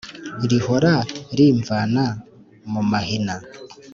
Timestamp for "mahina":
2.91-3.35